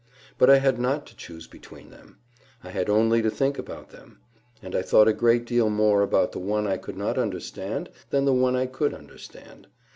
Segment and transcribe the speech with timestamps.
[0.39, 2.17] But I had not to choose between them;
[2.63, 4.19] I had only to think about them;
[4.59, 8.25] and I thought a great deal more about the one I could not understand than
[8.25, 9.67] the one I could understand.